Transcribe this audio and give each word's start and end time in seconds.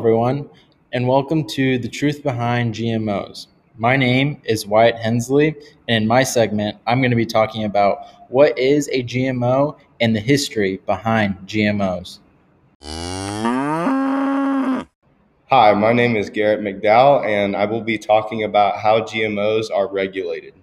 Hello, 0.00 0.12
everyone, 0.12 0.48
and 0.94 1.06
welcome 1.06 1.46
to 1.48 1.76
The 1.76 1.86
Truth 1.86 2.22
Behind 2.22 2.74
GMOs. 2.74 3.48
My 3.76 3.96
name 3.96 4.40
is 4.44 4.66
Wyatt 4.66 4.96
Hensley, 4.96 5.48
and 5.88 6.04
in 6.04 6.06
my 6.08 6.22
segment, 6.22 6.78
I'm 6.86 7.02
going 7.02 7.10
to 7.10 7.18
be 7.18 7.26
talking 7.26 7.64
about 7.64 8.06
what 8.30 8.58
is 8.58 8.88
a 8.92 9.02
GMO 9.02 9.78
and 10.00 10.16
the 10.16 10.20
history 10.20 10.78
behind 10.86 11.36
GMOs. 11.44 12.20
Hi, 15.50 15.74
my 15.74 15.92
name 15.92 16.16
is 16.16 16.30
Garrett 16.30 16.62
McDowell, 16.62 17.26
and 17.26 17.54
I 17.54 17.66
will 17.66 17.82
be 17.82 17.98
talking 17.98 18.44
about 18.44 18.78
how 18.78 19.02
GMOs 19.02 19.66
are 19.70 19.86
regulated. 19.86 20.54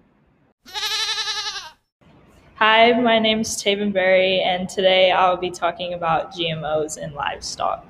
Hi, 2.56 2.92
my 2.94 3.20
name 3.20 3.42
is 3.42 3.50
Taven 3.50 3.94
Berry, 3.94 4.42
and 4.42 4.68
today 4.68 5.12
I 5.12 5.30
will 5.30 5.38
be 5.38 5.52
talking 5.52 5.94
about 5.94 6.34
GMOs 6.34 6.98
in 6.98 7.14
livestock. 7.14 7.86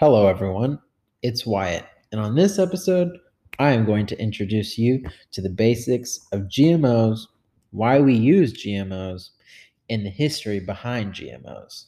Hello, 0.00 0.26
everyone. 0.26 0.80
It's 1.22 1.46
Wyatt, 1.46 1.86
and 2.10 2.20
on 2.20 2.34
this 2.34 2.58
episode, 2.58 3.16
I 3.60 3.70
am 3.70 3.86
going 3.86 4.06
to 4.06 4.20
introduce 4.20 4.76
you 4.76 5.04
to 5.30 5.40
the 5.40 5.48
basics 5.48 6.18
of 6.32 6.48
GMOs, 6.48 7.20
why 7.70 8.00
we 8.00 8.12
use 8.12 8.60
GMOs, 8.60 9.30
and 9.88 10.04
the 10.04 10.10
history 10.10 10.58
behind 10.58 11.14
GMOs. 11.14 11.84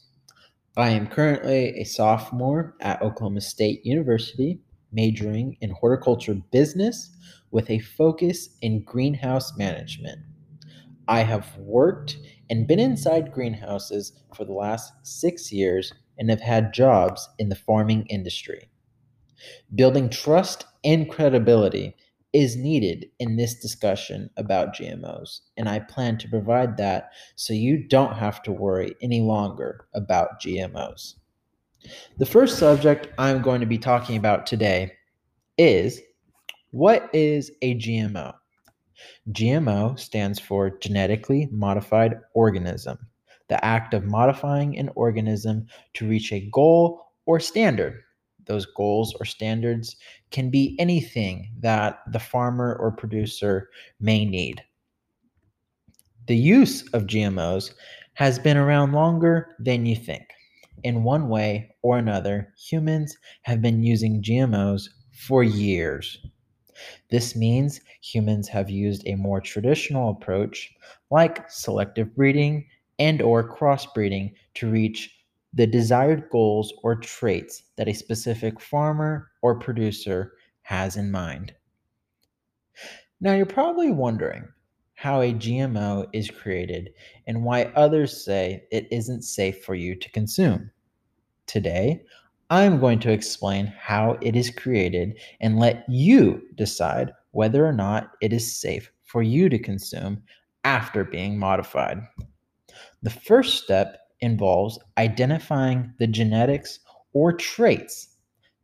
I 0.77 0.91
am 0.91 1.07
currently 1.07 1.77
a 1.77 1.83
sophomore 1.83 2.77
at 2.79 3.01
Oklahoma 3.01 3.41
State 3.41 3.85
University, 3.85 4.61
majoring 4.93 5.57
in 5.59 5.71
horticulture 5.71 6.35
business 6.53 7.13
with 7.51 7.69
a 7.69 7.79
focus 7.79 8.55
in 8.61 8.83
greenhouse 8.83 9.57
management. 9.57 10.19
I 11.09 11.23
have 11.23 11.57
worked 11.57 12.19
and 12.49 12.67
been 12.67 12.79
inside 12.79 13.33
greenhouses 13.33 14.13
for 14.33 14.45
the 14.45 14.53
last 14.53 14.93
six 15.03 15.51
years 15.51 15.91
and 16.17 16.29
have 16.29 16.41
had 16.41 16.73
jobs 16.73 17.27
in 17.37 17.49
the 17.49 17.55
farming 17.55 18.05
industry. 18.07 18.69
Building 19.73 20.09
trust 20.09 20.65
and 20.83 21.09
credibility 21.09 21.95
is 22.33 22.55
needed 22.55 23.07
in 23.19 23.35
this 23.35 23.55
discussion 23.55 24.29
about 24.37 24.75
GMOs, 24.75 25.39
and 25.55 25.69
I 25.69 25.79
plan 25.79 26.17
to 26.19 26.27
provide 26.29 26.77
that 26.77 27.11
so 27.35 27.53
you 27.53 27.87
don't 27.87 28.15
have 28.15 28.43
to 28.43 28.51
worry 28.51 28.95
any 29.01 29.21
longer 29.21 29.87
about 29.93 30.41
GMOs. 30.41 31.15
The 32.17 32.25
first 32.25 32.59
subject 32.59 33.07
I'm 33.17 33.41
going 33.41 33.61
to 33.61 33.67
be 33.67 33.77
talking 33.77 34.17
about 34.17 34.45
today 34.45 34.91
is 35.57 36.01
what 36.71 37.09
is 37.13 37.51
a 37.61 37.75
GMO? 37.75 38.33
GMO 39.31 39.97
stands 39.97 40.39
for 40.39 40.77
genetically 40.77 41.47
modified 41.51 42.19
organism, 42.33 43.06
the 43.49 43.63
act 43.63 43.93
of 43.93 44.05
modifying 44.05 44.77
an 44.77 44.89
organism 44.95 45.67
to 45.93 46.07
reach 46.07 46.31
a 46.31 46.49
goal 46.51 47.01
or 47.25 47.39
standard 47.39 48.03
those 48.47 48.65
goals 48.65 49.13
or 49.19 49.25
standards 49.25 49.95
can 50.31 50.49
be 50.49 50.75
anything 50.79 51.51
that 51.59 51.99
the 52.11 52.19
farmer 52.19 52.75
or 52.79 52.91
producer 52.91 53.69
may 53.99 54.25
need. 54.25 54.63
The 56.27 56.35
use 56.35 56.87
of 56.93 57.03
GMOs 57.03 57.73
has 58.13 58.39
been 58.39 58.57
around 58.57 58.93
longer 58.93 59.55
than 59.59 59.85
you 59.85 59.95
think. 59.95 60.23
In 60.83 61.03
one 61.03 61.29
way 61.29 61.75
or 61.81 61.97
another, 61.97 62.53
humans 62.57 63.17
have 63.43 63.61
been 63.61 63.83
using 63.83 64.21
GMOs 64.21 64.89
for 65.11 65.43
years. 65.43 66.25
This 67.09 67.35
means 67.35 67.81
humans 68.01 68.47
have 68.49 68.69
used 68.69 69.03
a 69.07 69.15
more 69.15 69.41
traditional 69.41 70.11
approach 70.11 70.71
like 71.09 71.49
selective 71.49 72.15
breeding 72.15 72.65
and 72.99 73.21
or 73.21 73.55
crossbreeding 73.55 74.33
to 74.55 74.69
reach 74.69 75.13
the 75.53 75.67
desired 75.67 76.29
goals 76.29 76.73
or 76.83 76.95
traits 76.95 77.63
that 77.75 77.87
a 77.87 77.93
specific 77.93 78.59
farmer 78.59 79.31
or 79.41 79.59
producer 79.59 80.33
has 80.61 80.97
in 80.97 81.09
mind. 81.09 81.53
Now, 83.19 83.33
you're 83.33 83.45
probably 83.45 83.91
wondering 83.91 84.47
how 84.93 85.21
a 85.21 85.33
GMO 85.33 86.07
is 86.13 86.29
created 86.29 86.89
and 87.27 87.43
why 87.43 87.65
others 87.75 88.23
say 88.23 88.63
it 88.71 88.87
isn't 88.91 89.23
safe 89.23 89.63
for 89.63 89.75
you 89.75 89.95
to 89.95 90.09
consume. 90.11 90.69
Today, 91.45 92.03
I'm 92.49 92.79
going 92.79 92.99
to 92.99 93.11
explain 93.11 93.67
how 93.79 94.17
it 94.21 94.35
is 94.35 94.49
created 94.49 95.19
and 95.41 95.59
let 95.59 95.85
you 95.87 96.41
decide 96.55 97.13
whether 97.31 97.65
or 97.65 97.73
not 97.73 98.11
it 98.21 98.33
is 98.33 98.59
safe 98.59 98.91
for 99.03 99.21
you 99.21 99.49
to 99.49 99.59
consume 99.59 100.23
after 100.63 101.03
being 101.03 101.37
modified. 101.37 102.01
The 103.03 103.09
first 103.09 103.63
step 103.63 103.99
involves 104.21 104.79
identifying 104.97 105.93
the 105.99 106.07
genetics 106.07 106.79
or 107.13 107.33
traits. 107.33 108.15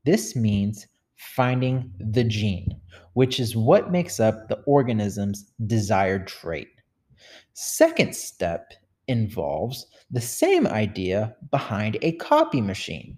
This 0.06 0.36
means 0.36 0.88
finding 1.16 1.92
the 2.00 2.24
gene, 2.24 2.80
which 3.14 3.40
is 3.40 3.56
what 3.56 3.92
makes 3.92 4.20
up 4.20 4.48
the 4.48 4.60
organism's 4.66 5.52
desired 5.66 6.28
trait. 6.28 6.70
Second 7.54 8.16
step 8.16 8.74
involves 9.08 9.88
the 10.12 10.22
same 10.22 10.68
idea 10.68 11.36
behind 11.52 11.98
a 12.02 12.14
copy 12.14 12.62
machine. 12.62 13.18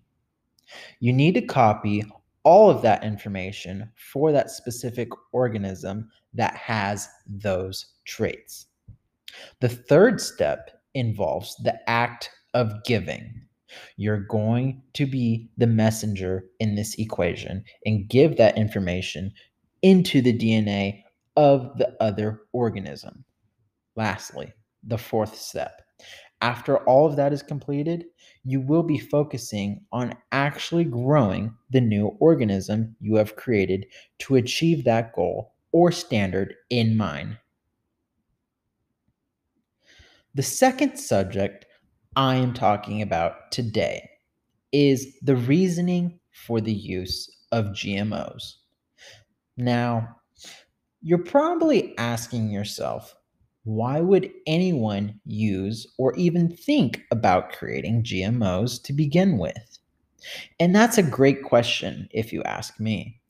You 1.00 1.13
need 1.13 1.35
to 1.35 1.41
copy 1.41 2.03
all 2.44 2.69
of 2.69 2.81
that 2.83 3.03
information 3.03 3.89
for 3.95 4.31
that 4.31 4.51
specific 4.51 5.09
organism 5.31 6.09
that 6.33 6.56
has 6.56 7.09
those 7.27 7.85
traits. 8.06 8.67
The 9.59 9.69
third 9.69 10.22
step 10.22 10.75
involves 10.95 11.56
the 11.57 11.78
act 11.88 12.31
of 12.56 12.83
giving. 12.83 13.41
You're 13.97 14.25
going 14.25 14.81
to 14.94 15.06
be 15.06 15.50
the 15.57 15.67
messenger 15.67 16.45
in 16.59 16.75
this 16.75 16.95
equation 16.95 17.63
and 17.85 18.09
give 18.09 18.38
that 18.38 18.57
information 18.57 19.33
into 19.81 20.22
the 20.22 20.35
DNA 20.35 21.03
of 21.35 21.78
the 21.78 21.95
other 22.01 22.41
organism. 22.53 23.25
Lastly, 23.95 24.53
the 24.83 24.97
fourth 24.97 25.38
step. 25.38 25.81
After 26.41 26.78
all 26.79 27.06
of 27.06 27.16
that 27.16 27.33
is 27.33 27.41
completed, 27.41 28.06
you 28.44 28.62
will 28.62 28.83
be 28.83 29.00
focusing 29.00 29.81
on 29.91 30.13
actually 30.31 30.83
growing 30.83 31.53
the 31.72 31.81
new 31.81 32.17
organism 32.19 32.95
you 33.00 33.16
have 33.16 33.35
created 33.35 33.85
to 34.19 34.35
achieve 34.35 34.83
that 34.83 35.13
goal 35.13 35.53
or 35.72 35.91
standard 35.91 36.53
in 36.69 36.95
mind. 36.95 37.38
The 40.35 40.44
second 40.44 40.97
subject 40.97 41.66
I 42.18 42.35
am 42.35 42.53
talking 42.53 43.01
about 43.01 43.53
today 43.53 44.09
is 44.73 45.18
the 45.22 45.38
reasoning 45.38 46.19
for 46.34 46.59
the 46.59 46.73
use 46.73 47.34
of 47.53 47.68
GMOs. 47.68 48.56
Now, 49.56 50.09
you're 51.01 51.24
probably 51.24 51.97
asking 51.97 52.50
yourself, 52.50 53.16
why 53.63 54.01
would 54.01 54.29
anyone 54.45 55.22
use 55.24 55.88
or 55.97 56.13
even 56.16 56.53
think 56.53 57.03
about 57.12 57.53
creating 57.53 58.03
GMOs 58.03 58.84
to 58.84 58.91
begin 58.91 59.38
with? 59.38 59.79
And 60.59 60.75
that's 60.75 60.97
a 60.97 61.03
great 61.03 61.44
question, 61.44 62.09
if 62.12 62.34
you 62.34 62.44
ask 62.44 62.78
me. 62.78 63.22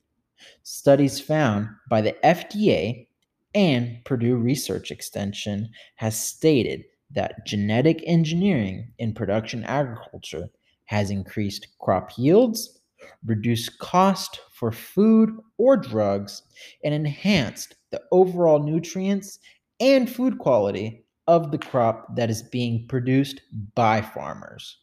Studies 0.63 1.19
found 1.19 1.67
by 1.87 2.01
the 2.01 2.15
FDA 2.23 3.05
and 3.53 4.03
Purdue 4.05 4.37
Research 4.37 4.89
Extension 4.89 5.69
has 5.97 6.19
stated 6.19 6.83
that 7.11 7.45
genetic 7.45 8.01
engineering 8.05 8.91
in 8.97 9.13
production 9.13 9.63
agriculture 9.63 10.47
has 10.85 11.09
increased 11.09 11.67
crop 11.79 12.17
yields, 12.17 12.79
reduced 13.25 13.77
cost 13.79 14.39
for 14.51 14.71
food 14.71 15.29
or 15.57 15.77
drugs, 15.77 16.43
and 16.83 16.93
enhanced 16.93 17.75
the 17.91 18.01
overall 18.11 18.63
nutrients 18.63 19.39
and 19.79 20.09
food 20.09 20.37
quality 20.37 21.05
of 21.27 21.51
the 21.51 21.57
crop 21.57 22.15
that 22.15 22.29
is 22.29 22.43
being 22.43 22.87
produced 22.87 23.41
by 23.73 24.01
farmers. 24.01 24.79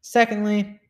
Secondly, 0.00 0.80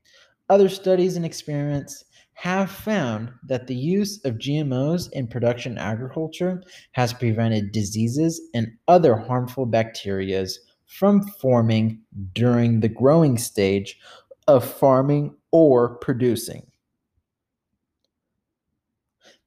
other 0.48 0.68
studies 0.68 1.16
and 1.16 1.24
experiments 1.24 2.04
have 2.36 2.70
found 2.70 3.32
that 3.42 3.66
the 3.66 3.74
use 3.74 4.22
of 4.26 4.34
GMOs 4.34 5.10
in 5.12 5.26
production 5.26 5.78
agriculture 5.78 6.62
has 6.92 7.14
prevented 7.14 7.72
diseases 7.72 8.40
and 8.52 8.72
other 8.86 9.16
harmful 9.16 9.64
bacteria 9.64 10.46
from 10.84 11.22
forming 11.40 12.02
during 12.34 12.80
the 12.80 12.90
growing 12.90 13.38
stage 13.38 13.98
of 14.46 14.64
farming 14.64 15.34
or 15.50 15.96
producing. 15.96 16.66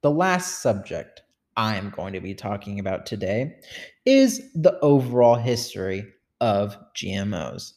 The 0.02 0.12
last 0.12 0.60
subject 0.60 1.22
I 1.56 1.76
am 1.76 1.92
going 1.92 2.14
to 2.14 2.22
be 2.22 2.34
talking 2.34 2.80
about 2.80 3.06
today 3.06 3.58
is 4.04 4.42
the 4.56 4.80
overall 4.80 5.36
history 5.36 6.06
of 6.42 6.76
GMOs. 6.96 7.74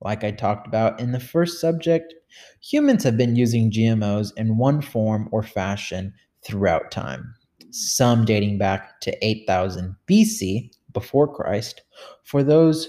Like 0.00 0.24
I 0.24 0.30
talked 0.30 0.66
about 0.66 1.00
in 1.00 1.12
the 1.12 1.20
first 1.20 1.60
subject, 1.60 2.14
humans 2.60 3.02
have 3.04 3.16
been 3.16 3.36
using 3.36 3.70
GMOs 3.70 4.30
in 4.36 4.58
one 4.58 4.82
form 4.82 5.28
or 5.32 5.42
fashion 5.42 6.12
throughout 6.44 6.90
time, 6.90 7.34
some 7.70 8.24
dating 8.24 8.58
back 8.58 9.00
to 9.00 9.24
8000 9.24 9.96
BC, 10.08 10.70
before 10.92 11.32
Christ, 11.32 11.82
for 12.24 12.42
those 12.42 12.88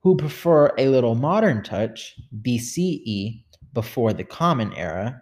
who 0.00 0.16
prefer 0.16 0.72
a 0.78 0.88
little 0.88 1.16
modern 1.16 1.60
touch, 1.60 2.14
BCE, 2.40 3.42
before 3.72 4.12
the 4.12 4.22
Common 4.22 4.72
Era. 4.74 5.20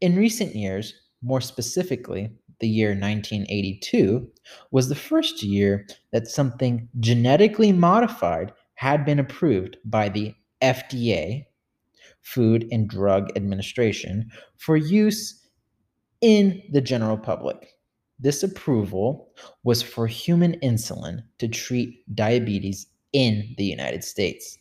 In 0.00 0.16
recent 0.16 0.56
years, 0.56 0.92
more 1.22 1.40
specifically, 1.40 2.28
the 2.58 2.68
year 2.68 2.88
1982 2.88 4.28
was 4.72 4.88
the 4.88 4.96
first 4.96 5.44
year 5.44 5.86
that 6.10 6.26
something 6.26 6.88
genetically 6.98 7.70
modified 7.70 8.52
had 8.78 9.04
been 9.04 9.18
approved 9.18 9.76
by 9.84 10.08
the 10.08 10.32
FDA, 10.62 11.44
Food 12.20 12.68
and 12.70 12.88
Drug 12.88 13.28
Administration, 13.34 14.30
for 14.56 14.76
use 14.76 15.48
in 16.20 16.62
the 16.70 16.80
general 16.80 17.18
public. 17.18 17.72
This 18.20 18.44
approval 18.44 19.32
was 19.64 19.82
for 19.82 20.06
human 20.06 20.60
insulin 20.60 21.24
to 21.38 21.48
treat 21.48 22.04
diabetes 22.14 22.86
in 23.12 23.52
the 23.58 23.64
United 23.64 24.04
States. 24.04 24.56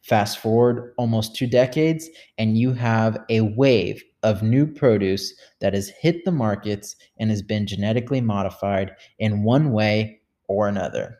Fast 0.00 0.38
forward 0.38 0.94
almost 0.96 1.36
two 1.36 1.46
decades, 1.46 2.08
and 2.38 2.56
you 2.56 2.72
have 2.72 3.18
a 3.28 3.42
wave 3.42 4.02
of 4.22 4.42
new 4.42 4.66
produce 4.66 5.34
that 5.60 5.74
has 5.74 5.90
hit 5.90 6.24
the 6.24 6.32
markets 6.32 6.96
and 7.18 7.28
has 7.28 7.42
been 7.42 7.66
genetically 7.66 8.22
modified 8.22 8.92
in 9.18 9.42
one 9.42 9.70
way 9.70 10.22
or 10.48 10.66
another. 10.66 11.18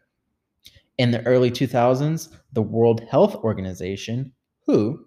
In 0.96 1.11
the 1.11 1.26
early 1.26 1.50
2000s, 1.50 2.29
the 2.52 2.62
World 2.62 3.02
Health 3.11 3.35
Organization, 3.37 4.32
WHO, 4.67 5.05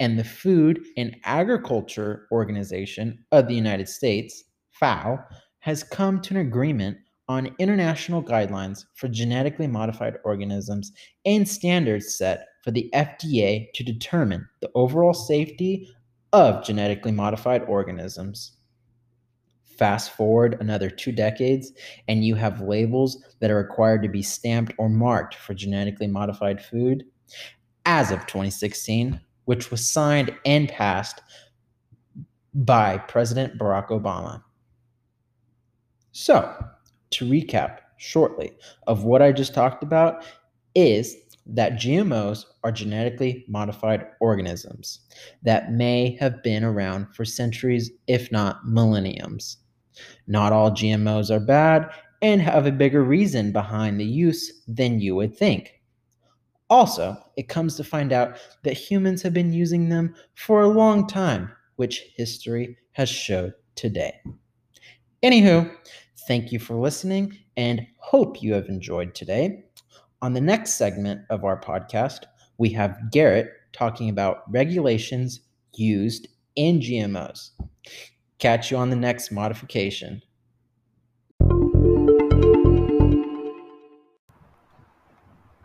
and 0.00 0.18
the 0.18 0.24
Food 0.24 0.80
and 0.96 1.16
Agriculture 1.24 2.26
Organization 2.32 3.24
of 3.30 3.46
the 3.46 3.54
United 3.54 3.88
States, 3.88 4.44
FAO, 4.70 5.18
has 5.60 5.82
come 5.82 6.20
to 6.22 6.34
an 6.34 6.40
agreement 6.40 6.96
on 7.28 7.54
international 7.58 8.22
guidelines 8.22 8.84
for 8.94 9.08
genetically 9.08 9.66
modified 9.66 10.14
organisms 10.24 10.92
and 11.26 11.46
standards 11.46 12.16
set 12.16 12.46
for 12.64 12.70
the 12.70 12.88
FDA 12.94 13.66
to 13.74 13.84
determine 13.84 14.48
the 14.60 14.70
overall 14.74 15.12
safety 15.12 15.90
of 16.32 16.64
genetically 16.64 17.12
modified 17.12 17.62
organisms. 17.64 18.57
Fast 19.78 20.10
forward 20.10 20.56
another 20.60 20.90
two 20.90 21.12
decades, 21.12 21.72
and 22.08 22.24
you 22.24 22.34
have 22.34 22.60
labels 22.60 23.24
that 23.38 23.50
are 23.50 23.56
required 23.56 24.02
to 24.02 24.08
be 24.08 24.22
stamped 24.22 24.72
or 24.76 24.88
marked 24.88 25.36
for 25.36 25.54
genetically 25.54 26.08
modified 26.08 26.60
food. 26.60 27.04
As 27.86 28.10
of 28.10 28.26
2016, 28.26 29.20
which 29.44 29.70
was 29.70 29.88
signed 29.88 30.34
and 30.44 30.68
passed 30.68 31.22
by 32.54 32.98
President 32.98 33.56
Barack 33.56 33.88
Obama. 33.88 34.42
So, 36.10 36.52
to 37.10 37.24
recap 37.24 37.78
shortly 37.98 38.52
of 38.88 39.04
what 39.04 39.22
I 39.22 39.30
just 39.30 39.54
talked 39.54 39.84
about, 39.84 40.24
is 40.74 41.16
that 41.46 41.74
GMOs 41.74 42.44
are 42.64 42.72
genetically 42.72 43.44
modified 43.48 44.06
organisms 44.20 45.00
that 45.42 45.72
may 45.72 46.16
have 46.20 46.42
been 46.42 46.64
around 46.64 47.14
for 47.14 47.24
centuries, 47.24 47.90
if 48.06 48.30
not 48.30 48.66
millenniums. 48.66 49.58
Not 50.26 50.52
all 50.52 50.70
GMOs 50.70 51.30
are 51.30 51.40
bad 51.40 51.90
and 52.22 52.40
have 52.40 52.66
a 52.66 52.72
bigger 52.72 53.02
reason 53.02 53.52
behind 53.52 54.00
the 54.00 54.04
use 54.04 54.62
than 54.66 55.00
you 55.00 55.14
would 55.14 55.36
think. 55.36 55.80
Also, 56.70 57.16
it 57.36 57.48
comes 57.48 57.76
to 57.76 57.84
find 57.84 58.12
out 58.12 58.36
that 58.62 58.74
humans 58.74 59.22
have 59.22 59.32
been 59.32 59.52
using 59.52 59.88
them 59.88 60.14
for 60.34 60.62
a 60.62 60.68
long 60.68 61.06
time, 61.06 61.50
which 61.76 62.04
history 62.14 62.76
has 62.92 63.08
showed 63.08 63.54
today. 63.74 64.20
Anywho, 65.22 65.74
thank 66.26 66.52
you 66.52 66.58
for 66.58 66.74
listening 66.74 67.36
and 67.56 67.86
hope 67.98 68.42
you 68.42 68.52
have 68.52 68.68
enjoyed 68.68 69.14
today. 69.14 69.64
On 70.20 70.32
the 70.32 70.40
next 70.40 70.74
segment 70.74 71.22
of 71.30 71.44
our 71.44 71.60
podcast, 71.60 72.24
we 72.58 72.68
have 72.70 73.10
Garrett 73.10 73.50
talking 73.72 74.10
about 74.10 74.42
regulations 74.50 75.40
used 75.74 76.28
in 76.56 76.80
GMOs. 76.80 77.50
Catch 78.38 78.70
you 78.70 78.76
on 78.76 78.90
the 78.90 78.96
next 78.96 79.32
modification. 79.32 80.22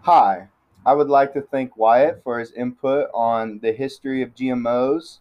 Hi, 0.02 0.48
I 0.86 0.94
would 0.94 1.08
like 1.08 1.34
to 1.34 1.42
thank 1.42 1.78
Wyatt 1.78 2.22
for 2.24 2.40
his 2.40 2.52
input 2.52 3.10
on 3.14 3.60
the 3.62 3.72
history 3.72 4.24
of 4.24 4.34
GMOs 4.34 5.20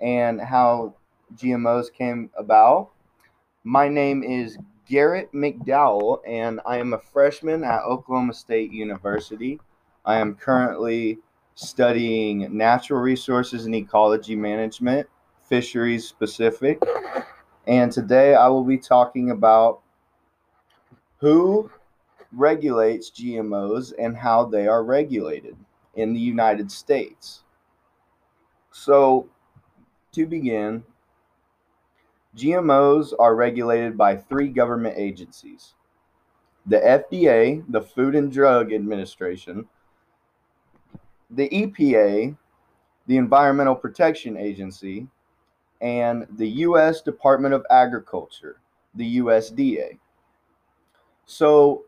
and 0.00 0.40
how 0.40 0.94
GMOs 1.36 1.92
came 1.92 2.30
about. 2.38 2.90
My 3.64 3.88
name 3.88 4.22
is 4.22 4.56
Garrett 4.88 5.32
McDowell, 5.32 6.20
and 6.26 6.60
I 6.64 6.78
am 6.78 6.92
a 6.92 6.98
freshman 6.98 7.64
at 7.64 7.82
Oklahoma 7.82 8.34
State 8.34 8.70
University. 8.70 9.60
I 10.04 10.16
am 10.16 10.36
currently 10.36 11.18
studying 11.54 12.56
natural 12.56 13.00
resources 13.00 13.66
and 13.66 13.74
ecology 13.74 14.36
management, 14.36 15.08
fisheries 15.48 16.06
specific. 16.06 16.82
And 17.66 17.90
today 17.90 18.34
I 18.34 18.48
will 18.48 18.64
be 18.64 18.78
talking 18.78 19.30
about 19.30 19.80
who 21.18 21.70
regulates 22.32 23.10
GMOs 23.10 23.92
and 23.98 24.16
how 24.16 24.44
they 24.44 24.66
are 24.66 24.84
regulated 24.84 25.56
in 25.94 26.12
the 26.12 26.20
United 26.20 26.70
States. 26.70 27.42
So, 28.72 29.28
to 30.12 30.26
begin, 30.26 30.84
GMOs 32.36 33.12
are 33.18 33.36
regulated 33.36 33.96
by 33.96 34.16
three 34.16 34.48
government 34.48 34.96
agencies 34.98 35.74
the 36.66 36.78
FDA, 36.78 37.62
the 37.68 37.82
Food 37.82 38.14
and 38.14 38.32
Drug 38.32 38.72
Administration, 38.72 39.66
the 41.30 41.48
EPA, 41.50 42.36
the 43.06 43.16
Environmental 43.18 43.74
Protection 43.74 44.36
Agency, 44.36 45.06
and 45.80 46.26
the 46.36 46.48
U.S. 46.48 47.00
Department 47.02 47.54
of 47.54 47.64
Agriculture, 47.70 48.60
the 48.94 49.18
USDA. 49.18 49.98
So, 51.26 51.84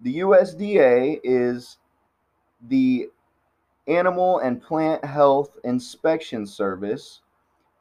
the 0.00 0.18
USDA 0.18 1.20
is 1.22 1.78
the 2.68 3.08
Animal 3.86 4.38
and 4.38 4.62
Plant 4.62 5.04
Health 5.04 5.58
Inspection 5.64 6.46
Service 6.46 7.22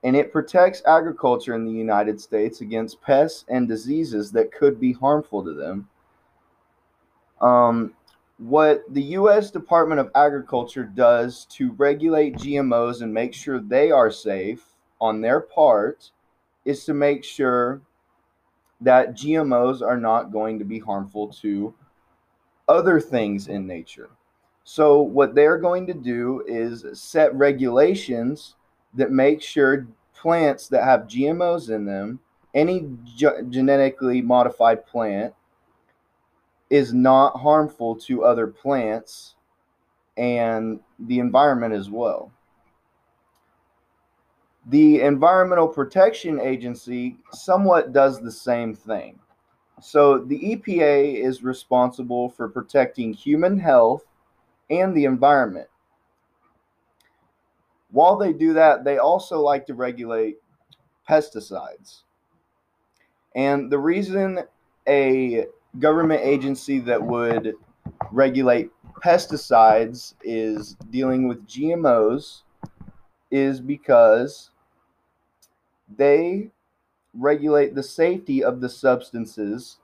and 0.04 0.16
it 0.16 0.32
protects 0.32 0.82
agriculture 0.88 1.56
in 1.56 1.66
the 1.66 1.72
United 1.72 2.20
States 2.20 2.62
against 2.62 3.02
pests 3.02 3.46
and 3.50 3.68
diseases 3.68 4.32
that 4.32 4.52
could 4.52 4.80
be 4.80 4.94
harmful 4.94 5.44
to 5.44 5.54
them. 5.54 5.88
Um, 7.40 7.94
what 8.38 8.84
the 8.90 9.04
U.S. 9.04 9.52
Department 9.52 10.00
of 10.00 10.10
Agriculture 10.16 10.84
does 10.84 11.46
to 11.52 11.72
regulate 11.74 12.36
GMOs 12.36 13.02
and 13.02 13.14
make 13.14 13.34
sure 13.34 13.60
they 13.60 13.92
are 13.92 14.10
safe 14.10 14.71
on 15.02 15.20
their 15.20 15.42
part 15.42 16.12
is 16.64 16.86
to 16.86 16.94
make 16.94 17.24
sure 17.24 17.82
that 18.80 19.14
GMOs 19.14 19.82
are 19.82 19.98
not 19.98 20.32
going 20.32 20.60
to 20.60 20.66
be 20.66 20.80
harmful 20.80 21.28
to 21.42 21.74
other 22.68 23.00
things 23.00 23.48
in 23.48 23.68
nature. 23.68 24.10
So, 24.64 25.02
what 25.02 25.36
they're 25.36 25.58
going 25.58 25.88
to 25.88 25.94
do 25.94 26.44
is 26.48 26.86
set 26.94 27.34
regulations 27.36 28.56
that 28.94 29.12
make 29.12 29.42
sure 29.42 29.88
plants 30.14 30.68
that 30.68 30.84
have 30.84 31.02
GMOs 31.02 31.70
in 31.70 31.86
them, 31.86 32.20
any 32.54 32.88
ge- 33.04 33.50
genetically 33.50 34.22
modified 34.22 34.86
plant, 34.86 35.34
is 36.70 36.94
not 36.94 37.40
harmful 37.40 37.96
to 37.96 38.24
other 38.24 38.48
plants 38.48 39.36
and 40.16 40.80
the 41.00 41.20
environment 41.20 41.74
as 41.74 41.90
well. 41.90 42.32
The 44.68 45.02
Environmental 45.02 45.68
Protection 45.68 46.40
Agency 46.40 47.18
somewhat 47.32 47.94
does 47.94 48.22
the 48.22 48.32
same 48.32 48.76
thing. 48.76 49.20
So, 49.82 50.20
the 50.20 50.38
EPA 50.38 51.16
is 51.16 51.44
responsible 51.44 52.30
for 52.30 52.48
protecting 52.48 53.14
human 53.14 53.58
health 53.58 54.06
and 54.70 54.96
the 54.96 55.06
environment. 55.06 55.68
While 57.90 58.16
they 58.16 58.32
do 58.32 58.54
that, 58.54 58.84
they 58.84 59.00
also 59.00 59.42
like 59.42 59.66
to 59.66 59.74
regulate 59.74 60.38
pesticides. 61.10 62.04
And 63.36 63.72
the 63.72 63.80
reason 63.80 64.40
a 64.88 65.46
government 65.80 66.22
agency 66.22 66.80
that 66.82 67.02
would 67.02 67.56
regulate 68.12 68.70
pesticides 69.04 70.14
is 70.24 70.76
dealing 70.90 71.28
with 71.28 71.48
GMOs 71.48 72.42
is 73.32 73.60
because 73.60 74.52
they 75.98 76.50
regulate 77.14 77.76
the 77.76 77.84
safety 77.84 78.44
of 78.44 78.62
the 78.62 78.70
substances 78.70 79.78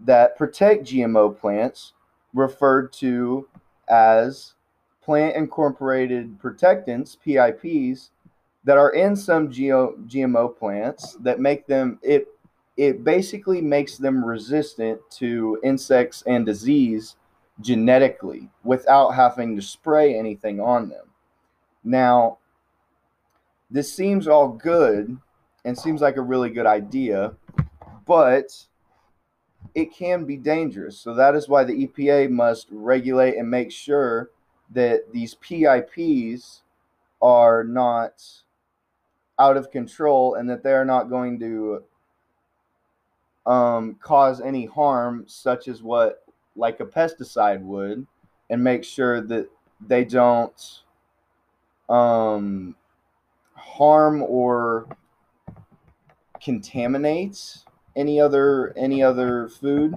that 0.00 0.36
protect 0.36 0.84
GMO 0.84 1.38
plants, 1.38 1.92
referred 2.34 2.92
to 2.94 3.46
as 3.88 4.54
plant 5.02 5.36
incorporated 5.36 6.38
protectants, 6.40 7.16
PIPs, 7.16 8.10
that 8.64 8.78
are 8.78 8.90
in 8.90 9.16
some 9.16 9.50
GMO 9.50 10.56
plants 10.56 11.16
that 11.20 11.40
make 11.40 11.66
them 11.66 11.98
it 12.02 12.28
it 12.76 13.04
basically 13.04 13.60
makes 13.60 13.98
them 13.98 14.24
resistant 14.24 14.98
to 15.10 15.60
insects 15.62 16.22
and 16.26 16.46
disease 16.46 17.16
genetically 17.60 18.48
without 18.64 19.10
having 19.10 19.54
to 19.54 19.62
spray 19.62 20.18
anything 20.18 20.58
on 20.58 20.88
them. 20.88 21.04
Now, 21.84 22.38
this 23.72 23.92
seems 23.92 24.28
all 24.28 24.48
good 24.48 25.16
and 25.64 25.76
seems 25.76 26.02
like 26.02 26.16
a 26.16 26.22
really 26.22 26.50
good 26.50 26.66
idea, 26.66 27.32
but 28.06 28.64
it 29.74 29.94
can 29.94 30.26
be 30.26 30.36
dangerous. 30.36 30.98
So 30.98 31.14
that 31.14 31.34
is 31.34 31.48
why 31.48 31.64
the 31.64 31.86
EPA 31.86 32.28
must 32.30 32.68
regulate 32.70 33.36
and 33.36 33.50
make 33.50 33.72
sure 33.72 34.30
that 34.72 35.10
these 35.12 35.34
PIPs 35.36 36.60
are 37.22 37.64
not 37.64 38.22
out 39.38 39.56
of 39.56 39.70
control 39.70 40.34
and 40.34 40.48
that 40.50 40.62
they're 40.62 40.84
not 40.84 41.08
going 41.08 41.38
to 41.40 41.82
um, 43.46 43.96
cause 44.02 44.42
any 44.42 44.66
harm, 44.66 45.24
such 45.26 45.66
as 45.66 45.82
what 45.82 46.24
like 46.56 46.80
a 46.80 46.84
pesticide 46.84 47.62
would, 47.62 48.06
and 48.50 48.62
make 48.62 48.84
sure 48.84 49.22
that 49.22 49.48
they 49.80 50.04
don't 50.04 50.82
um, 51.88 52.76
harm 53.62 54.22
or 54.22 54.86
contaminate 56.42 57.58
any 57.96 58.20
other 58.20 58.72
any 58.76 59.02
other 59.02 59.48
food. 59.48 59.94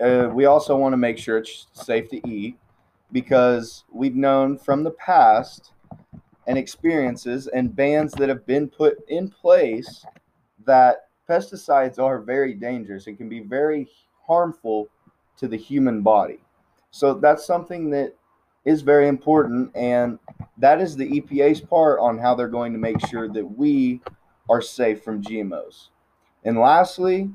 Uh, 0.00 0.28
we 0.32 0.46
also 0.46 0.76
want 0.76 0.92
to 0.92 0.96
make 0.96 1.18
sure 1.18 1.38
it's 1.38 1.66
safe 1.72 2.08
to 2.08 2.28
eat 2.28 2.56
because 3.12 3.84
we've 3.92 4.16
known 4.16 4.58
from 4.58 4.82
the 4.82 4.90
past 4.90 5.72
and 6.46 6.58
experiences 6.58 7.46
and 7.48 7.76
bans 7.76 8.12
that 8.12 8.28
have 8.28 8.44
been 8.46 8.68
put 8.68 8.98
in 9.08 9.28
place 9.28 10.04
that 10.64 11.08
pesticides 11.28 11.98
are 11.98 12.20
very 12.20 12.54
dangerous 12.54 13.06
and 13.06 13.16
can 13.16 13.28
be 13.28 13.40
very 13.40 13.86
harmful 14.26 14.88
to 15.36 15.46
the 15.46 15.56
human 15.56 16.02
body. 16.02 16.40
So 16.90 17.14
that's 17.14 17.46
something 17.46 17.90
that 17.90 18.14
is 18.64 18.82
very 18.82 19.08
important 19.08 19.70
and 19.74 20.18
that 20.58 20.80
is 20.80 20.96
the 20.96 21.06
EPA's 21.16 21.60
part 21.60 21.98
on 22.00 22.18
how 22.18 22.34
they're 22.34 22.48
going 22.48 22.72
to 22.72 22.78
make 22.78 23.04
sure 23.06 23.28
that 23.28 23.44
we 23.58 24.00
are 24.48 24.62
safe 24.62 25.02
from 25.02 25.22
GMOs. 25.22 25.90
And 26.44 26.58
lastly, 26.58 27.30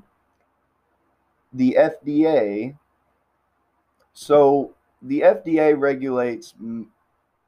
the 1.52 1.76
FDA. 1.78 2.78
So 4.14 4.74
the 5.02 5.24
FDA 5.24 5.74
regulates 5.74 6.54
m- 6.60 6.92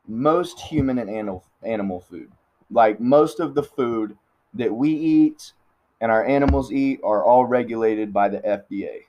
most 0.08 0.60
human 0.62 1.00
and 1.00 1.10
animal 1.10 1.46
animal 1.64 2.02
food. 2.02 2.32
Like 2.72 3.00
most 3.02 3.40
of 3.42 3.56
the 3.56 3.64
food 3.64 4.18
that 4.56 4.74
we 4.74 4.92
eat 4.92 5.54
and 6.02 6.12
our 6.12 6.26
animals 6.26 6.72
eat 6.72 7.02
are 7.04 7.24
all 7.24 7.46
regulated 7.46 8.14
by 8.14 8.30
the 8.30 8.46
FDA. 8.46 9.09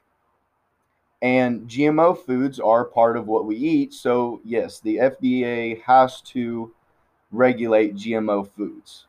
And 1.22 1.68
GMO 1.68 2.16
foods 2.16 2.58
are 2.58 2.84
part 2.84 3.16
of 3.16 3.26
what 3.26 3.44
we 3.44 3.56
eat. 3.56 3.92
So, 3.92 4.40
yes, 4.44 4.80
the 4.80 4.96
FDA 4.96 5.82
has 5.82 6.20
to 6.22 6.72
regulate 7.30 7.94
GMO 7.94 8.48
foods 8.48 9.06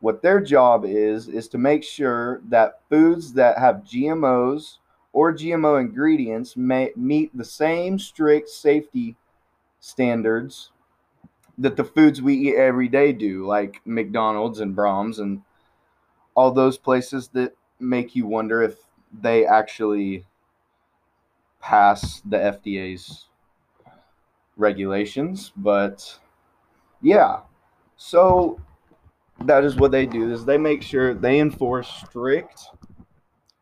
what 0.00 0.22
their 0.22 0.40
job 0.40 0.84
is 0.84 1.28
is 1.28 1.48
to 1.48 1.58
make 1.58 1.82
sure 1.82 2.40
that 2.48 2.80
foods 2.88 3.32
that 3.32 3.58
have 3.58 3.84
GMOs 3.84 4.78
or 5.12 5.34
GMO 5.34 5.80
ingredients 5.80 6.56
may 6.56 6.92
meet 6.96 7.36
the 7.36 7.44
same 7.44 7.98
strict 7.98 8.48
safety 8.48 9.16
standards 9.80 10.70
that 11.56 11.76
the 11.76 11.84
foods 11.84 12.22
we 12.22 12.34
eat 12.34 12.54
every 12.54 12.88
day 12.88 13.12
do, 13.12 13.44
like 13.44 13.80
McDonald's 13.84 14.60
and 14.60 14.76
Braum's 14.76 15.18
and 15.18 15.42
all 16.36 16.52
those 16.52 16.78
places 16.78 17.28
that 17.28 17.56
make 17.80 18.14
you 18.14 18.26
wonder 18.26 18.62
if 18.62 18.76
they 19.20 19.44
actually 19.44 20.24
pass 21.60 22.20
the 22.20 22.36
FDA's 22.36 23.26
regulations. 24.56 25.52
But 25.56 26.18
yeah, 27.02 27.40
so 27.96 28.60
that 29.44 29.64
is 29.64 29.76
what 29.76 29.92
they 29.92 30.06
do 30.06 30.32
is 30.32 30.44
they 30.44 30.58
make 30.58 30.82
sure 30.82 31.14
they 31.14 31.40
enforce 31.40 31.88
strict 31.88 32.70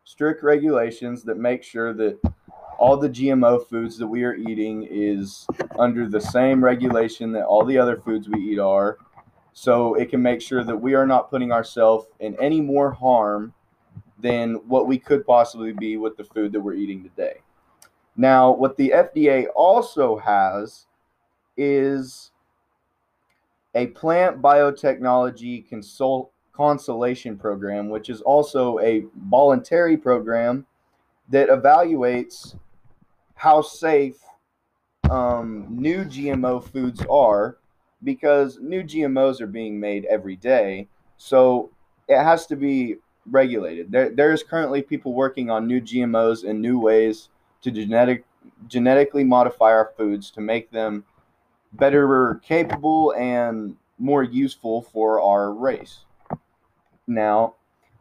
strict 0.03 0.41
regulations 0.41 1.21
that 1.23 1.37
make 1.37 1.61
sure 1.61 1.93
that 1.93 2.17
all 2.79 2.97
the 2.97 3.09
GMO 3.09 3.63
foods 3.67 3.97
that 3.97 4.07
we 4.07 4.23
are 4.23 4.33
eating 4.33 4.87
is 4.89 5.45
under 5.77 6.07
the 6.07 6.19
same 6.21 6.63
regulation 6.63 7.31
that 7.33 7.45
all 7.45 7.63
the 7.63 7.77
other 7.77 7.97
foods 7.97 8.27
we 8.29 8.39
eat 8.39 8.57
are. 8.57 8.97
So 9.53 9.95
it 9.95 10.09
can 10.09 10.21
make 10.21 10.41
sure 10.41 10.63
that 10.63 10.75
we 10.75 10.95
are 10.95 11.05
not 11.05 11.29
putting 11.29 11.51
ourselves 11.51 12.05
in 12.19 12.35
any 12.41 12.61
more 12.61 12.91
harm 12.91 13.53
than 14.19 14.55
what 14.67 14.87
we 14.87 14.97
could 14.97 15.25
possibly 15.25 15.71
be 15.73 15.97
with 15.97 16.17
the 16.17 16.23
food 16.23 16.51
that 16.53 16.61
we're 16.61 16.73
eating 16.73 17.03
today. 17.03 17.37
Now, 18.17 18.51
what 18.51 18.75
the 18.77 18.93
FDA 18.95 19.45
also 19.55 20.17
has 20.17 20.87
is 21.55 22.31
a 23.75 23.87
plant 23.87 24.41
biotechnology 24.41 25.69
consult 25.69 26.31
consolation 26.51 27.37
program, 27.37 27.89
which 27.89 28.09
is 28.09 28.21
also 28.21 28.79
a 28.79 29.05
voluntary 29.29 29.95
program 29.95 30.65
that 31.29 31.49
evaluates 31.49 32.57
how 33.35 33.61
safe 33.61 34.17
um, 35.11 35.67
new 35.69 36.03
GMO 36.03 36.63
foods 36.63 37.05
are 37.07 37.57
because 38.03 38.57
new 38.59 38.83
GMOs 38.83 39.41
are 39.41 39.47
being 39.47 39.79
made 39.79 40.05
every 40.05 40.35
day. 40.35 40.87
So 41.17 41.69
it 42.07 42.23
has 42.23 42.47
to 42.47 42.55
be 42.55 42.95
regulated. 43.29 43.91
There, 43.91 44.09
there 44.09 44.31
is 44.31 44.41
currently 44.41 44.81
people 44.81 45.13
working 45.13 45.51
on 45.51 45.67
new 45.67 45.81
GMOs 45.81 46.49
and 46.49 46.59
new 46.59 46.79
ways 46.79 47.29
to 47.73 47.81
genetic, 47.81 48.25
genetically 48.67 49.23
modify 49.23 49.71
our 49.71 49.91
foods 49.97 50.31
to 50.31 50.41
make 50.41 50.71
them 50.71 51.03
better 51.73 52.41
capable 52.43 53.13
and 53.17 53.75
more 53.99 54.23
useful 54.23 54.81
for 54.81 55.21
our 55.21 55.53
race. 55.53 56.05
Now, 57.07 57.55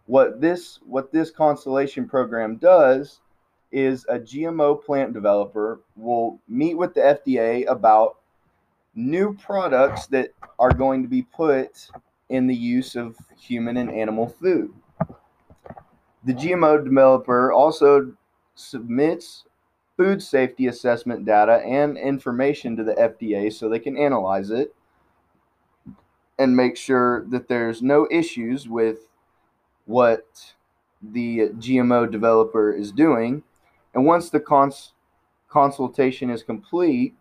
what 0.07 0.41
this 0.41 0.79
what 0.85 1.13
this 1.13 1.31
constellation 1.31 2.09
program 2.09 2.57
does 2.57 3.21
is 3.73 4.07
a 4.09 4.19
GMO 4.19 4.83
plant 4.85 5.13
developer 5.13 5.81
will 5.97 6.41
meet 6.49 6.75
with 6.75 6.95
the 6.95 7.01
FDA 7.01 7.67
about 7.67 8.17
new 8.95 9.35
products 9.35 10.07
that 10.07 10.31
are 10.59 10.73
going 10.73 11.03
to 11.03 11.09
be 11.09 11.23
put 11.23 11.91
in 12.29 12.47
the 12.47 12.55
use 12.55 12.97
of 12.97 13.17
human 13.39 13.77
and 13.77 13.91
animal 13.91 14.29
food. 14.29 14.73
The 16.25 16.35
GMO 16.35 16.85
developer 16.85 17.53
also 17.53 18.13
submits 18.55 19.45
food 19.97 20.23
safety 20.23 20.67
assessment 20.67 21.25
data 21.25 21.63
and 21.65 21.97
information 21.97 22.77
to 22.77 22.85
the 22.85 22.95
FDA 22.95 23.53
so 23.53 23.69
they 23.69 23.79
can 23.79 23.97
analyze 23.97 24.51
it 24.51 24.75
and 26.39 26.57
make 26.57 26.77
sure 26.77 27.25
that 27.29 27.49
there's 27.49 27.81
no 27.83 28.07
issues 28.11 28.69
with 28.69 29.09
what 29.87 30.55
the 31.03 31.51
GMO 31.59 32.11
developer 32.11 32.73
is 32.73 32.93
doing. 32.93 33.43
And 33.95 34.05
once 34.05 34.29
the 34.29 34.41
cons- 34.41 34.93
consultation 35.49 36.29
is 36.29 36.43
complete 36.43 37.15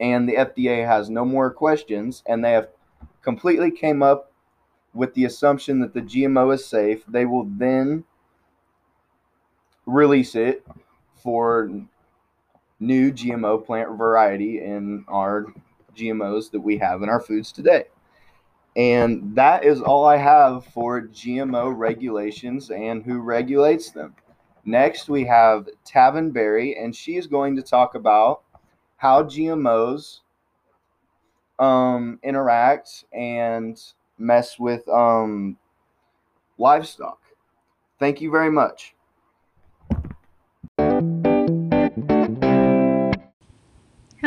and 0.00 0.28
the 0.28 0.36
FDA 0.36 0.86
has 0.86 1.10
no 1.10 1.24
more 1.24 1.50
questions 1.50 2.22
and 2.26 2.42
they 2.42 2.52
have 2.52 2.68
completely 3.22 3.70
came 3.70 4.02
up 4.02 4.32
with 4.94 5.12
the 5.14 5.24
assumption 5.24 5.80
that 5.80 5.92
the 5.92 6.00
GMO 6.00 6.54
is 6.54 6.64
safe, 6.64 7.04
they 7.06 7.26
will 7.26 7.44
then 7.44 8.04
release 9.86 10.34
it 10.34 10.64
for 11.24 11.70
new 12.78 13.10
GMO 13.10 13.64
plant 13.64 13.98
variety 13.98 14.60
in 14.62 15.04
our 15.08 15.46
GMOs 15.96 16.50
that 16.50 16.60
we 16.60 16.78
have 16.78 17.02
in 17.02 17.08
our 17.08 17.20
foods 17.20 17.50
today. 17.50 17.86
And 18.76 19.34
that 19.34 19.64
is 19.64 19.80
all 19.80 20.04
I 20.04 20.16
have 20.16 20.66
for 20.66 21.02
GMO 21.02 21.76
regulations 21.76 22.70
and 22.70 23.02
who 23.02 23.20
regulates 23.20 23.90
them. 23.90 24.14
Next, 24.64 25.08
we 25.08 25.24
have 25.26 25.68
Tavin 25.84 26.32
Berry, 26.32 26.76
and 26.76 26.94
she 26.94 27.16
is 27.16 27.26
going 27.26 27.56
to 27.56 27.62
talk 27.62 27.94
about 27.94 28.42
how 28.96 29.22
GMOs 29.22 30.20
um, 31.58 32.18
interact 32.22 33.04
and 33.12 33.80
mess 34.18 34.58
with 34.58 34.88
um, 34.88 35.56
livestock. 36.58 37.20
Thank 37.98 38.20
you 38.20 38.30
very 38.30 38.50
much. 38.50 38.93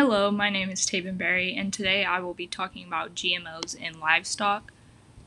Hello, 0.10 0.32
my 0.32 0.50
name 0.50 0.70
is 0.70 0.86
Taven 0.86 1.18
Berry, 1.18 1.54
and 1.54 1.74
today 1.74 2.06
I 2.06 2.22
will 2.22 2.34
be 2.34 2.48
talking 2.48 2.88
about 2.88 3.14
GMOs 3.14 3.76
in 3.76 4.00
livestock. 4.00 4.72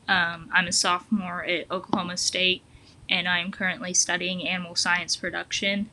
Um, 0.07 0.49
I'm 0.51 0.65
a 0.65 0.71
sophomore 0.71 1.43
at 1.43 1.69
Oklahoma 1.69 2.17
State, 2.17 2.63
and 3.07 3.29
I 3.29 3.37
am 3.41 3.51
currently 3.51 3.93
studying 3.93 4.47
animal 4.47 4.73
science 4.73 5.15
production. 5.15 5.91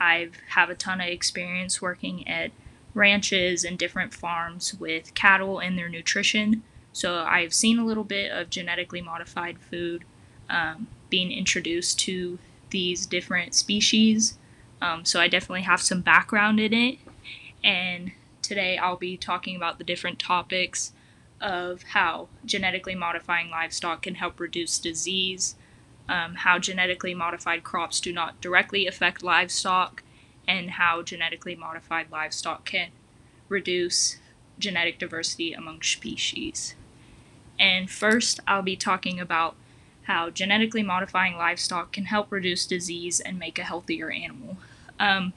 I 0.00 0.30
have 0.48 0.68
a 0.68 0.74
ton 0.74 1.00
of 1.00 1.06
experience 1.06 1.80
working 1.80 2.26
at 2.26 2.50
ranches 2.92 3.62
and 3.62 3.78
different 3.78 4.12
farms 4.12 4.74
with 4.80 5.14
cattle 5.14 5.60
and 5.60 5.78
their 5.78 5.88
nutrition, 5.88 6.64
so 6.92 7.18
I've 7.18 7.54
seen 7.54 7.78
a 7.78 7.86
little 7.86 8.02
bit 8.02 8.32
of 8.32 8.50
genetically 8.50 9.00
modified 9.00 9.60
food 9.60 10.04
um, 10.50 10.88
being 11.08 11.30
introduced 11.30 12.00
to 12.00 12.40
these 12.70 13.06
different 13.06 13.54
species 13.54 14.38
Um, 14.82 15.04
so 15.04 15.20
I 15.20 15.28
definitely 15.28 15.62
have 15.62 15.80
some 15.80 16.00
background 16.00 16.58
in 16.58 16.74
it. 16.74 16.98
And 17.62 18.10
today 18.46 18.78
I'll 18.78 18.96
be 18.96 19.16
talking 19.16 19.56
about 19.56 19.78
the 19.78 19.84
different 19.84 20.18
topics 20.18 20.92
of 21.40 21.82
how 21.82 22.28
genetically 22.44 22.94
modifying 22.94 23.50
livestock 23.50 24.02
can 24.02 24.14
help 24.14 24.40
reduce 24.40 24.78
disease, 24.78 25.56
um, 26.08 26.36
how 26.36 26.58
genetically 26.58 27.14
modified 27.14 27.64
crops 27.64 28.00
do 28.00 28.12
not 28.12 28.40
directly 28.40 28.86
affect 28.86 29.22
livestock, 29.22 30.02
and 30.46 30.72
how 30.72 31.02
genetically 31.02 31.54
modified 31.54 32.10
livestock 32.10 32.64
can 32.64 32.90
reduce 33.48 34.18
genetic 34.58 34.98
diversity 34.98 35.52
among 35.52 35.82
species. 35.82 36.74
And 37.58 37.90
first, 37.90 38.40
I'll 38.46 38.62
be 38.62 38.76
talking 38.76 39.20
about 39.20 39.56
how 40.04 40.30
genetically 40.30 40.82
modifying 40.82 41.36
livestock 41.36 41.92
can 41.92 42.06
help 42.06 42.30
reduce 42.30 42.66
disease 42.66 43.20
and 43.20 43.38
make 43.38 43.58
a 43.58 43.64
healthier 43.64 44.10
animal. 44.10 44.58
Um, 45.00 45.32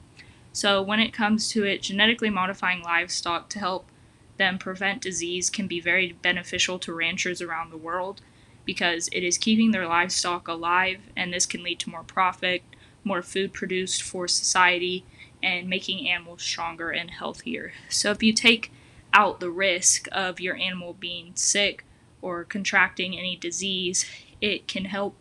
so, 0.57 0.81
when 0.81 0.99
it 0.99 1.13
comes 1.13 1.49
to 1.49 1.65
it, 1.65 1.83
genetically 1.83 2.31
modifying 2.31 2.81
livestock 2.81 3.47
to 3.49 3.59
help 3.59 3.91
them 4.37 4.57
prevent 4.57 5.03
disease 5.03 5.51
can 5.51 5.67
be 5.67 5.79
very 5.79 6.13
beneficial 6.13 6.79
to 6.79 6.93
ranchers 6.95 7.43
around 7.43 7.69
the 7.69 7.77
world 7.77 8.21
because 8.65 9.07
it 9.09 9.23
is 9.23 9.37
keeping 9.37 9.69
their 9.69 9.87
livestock 9.87 10.47
alive, 10.47 10.97
and 11.15 11.31
this 11.31 11.45
can 11.45 11.61
lead 11.61 11.77
to 11.81 11.91
more 11.91 12.01
profit, 12.01 12.63
more 13.03 13.21
food 13.21 13.53
produced 13.53 14.01
for 14.01 14.27
society, 14.27 15.05
and 15.43 15.69
making 15.69 16.09
animals 16.09 16.41
stronger 16.41 16.89
and 16.89 17.11
healthier. 17.11 17.73
So, 17.87 18.09
if 18.09 18.23
you 18.23 18.33
take 18.33 18.71
out 19.13 19.39
the 19.39 19.51
risk 19.51 20.07
of 20.11 20.39
your 20.39 20.55
animal 20.55 20.93
being 20.93 21.33
sick 21.35 21.85
or 22.19 22.43
contracting 22.43 23.15
any 23.15 23.35
disease, 23.35 24.09
it 24.41 24.67
can 24.67 24.85
help 24.85 25.17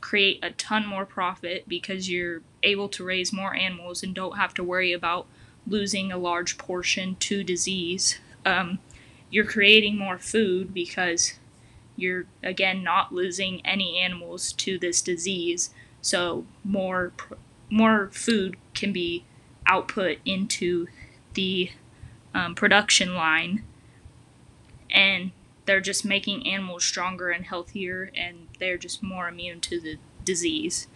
create 0.00 0.38
a 0.42 0.52
ton 0.52 0.86
more 0.86 1.04
profit 1.04 1.68
because 1.68 2.08
you're 2.08 2.40
able 2.64 2.88
to 2.88 3.04
raise 3.04 3.32
more 3.32 3.54
animals 3.54 4.02
and 4.02 4.14
don't 4.14 4.36
have 4.36 4.54
to 4.54 4.64
worry 4.64 4.92
about 4.92 5.26
losing 5.66 6.10
a 6.10 6.18
large 6.18 6.58
portion 6.58 7.16
to 7.16 7.44
disease. 7.44 8.18
Um, 8.44 8.78
you're 9.30 9.44
creating 9.44 9.96
more 9.96 10.18
food 10.18 10.74
because 10.74 11.34
you're 11.96 12.26
again 12.42 12.82
not 12.82 13.12
losing 13.12 13.64
any 13.64 13.98
animals 13.98 14.52
to 14.52 14.78
this 14.78 15.00
disease. 15.00 15.70
So 16.02 16.44
more 16.64 17.12
more 17.70 18.10
food 18.12 18.56
can 18.74 18.92
be 18.92 19.24
output 19.66 20.18
into 20.24 20.86
the 21.34 21.70
um, 22.34 22.54
production 22.54 23.14
line. 23.14 23.64
And 24.90 25.32
they're 25.66 25.80
just 25.80 26.04
making 26.04 26.46
animals 26.46 26.84
stronger 26.84 27.30
and 27.30 27.46
healthier 27.46 28.10
and 28.14 28.48
they're 28.58 28.76
just 28.76 29.02
more 29.02 29.28
immune 29.28 29.60
to 29.62 29.80
the 29.80 29.96
disease 30.24 30.86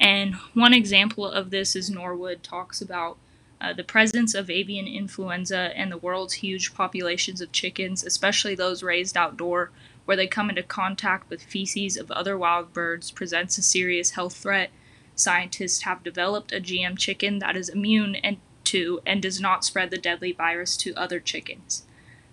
and 0.00 0.34
one 0.54 0.72
example 0.72 1.26
of 1.26 1.50
this 1.50 1.76
is 1.76 1.90
norwood 1.90 2.42
talks 2.42 2.80
about 2.80 3.16
uh, 3.60 3.72
the 3.72 3.84
presence 3.84 4.34
of 4.34 4.50
avian 4.50 4.86
influenza 4.86 5.70
and 5.76 5.92
the 5.92 5.98
world's 5.98 6.34
huge 6.34 6.74
populations 6.74 7.40
of 7.40 7.52
chickens 7.52 8.04
especially 8.04 8.54
those 8.54 8.82
raised 8.82 9.16
outdoor 9.16 9.70
where 10.06 10.16
they 10.16 10.26
come 10.26 10.48
into 10.48 10.62
contact 10.62 11.28
with 11.30 11.42
feces 11.42 11.96
of 11.96 12.10
other 12.10 12.36
wild 12.36 12.72
birds 12.72 13.10
presents 13.10 13.58
a 13.58 13.62
serious 13.62 14.12
health 14.12 14.36
threat 14.36 14.70
scientists 15.14 15.82
have 15.82 16.02
developed 16.02 16.52
a 16.52 16.60
gm 16.60 16.96
chicken 16.96 17.38
that 17.38 17.56
is 17.56 17.68
immune 17.68 18.14
and 18.16 18.38
to 18.70 19.00
and 19.04 19.20
does 19.20 19.40
not 19.40 19.64
spread 19.64 19.90
the 19.90 19.98
deadly 19.98 20.30
virus 20.30 20.76
to 20.76 20.94
other 20.94 21.18
chickens. 21.18 21.84